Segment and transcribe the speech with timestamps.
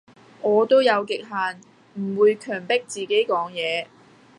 [0.41, 1.61] 我都有極限，
[1.93, 3.85] 唔會強迫自己講嘢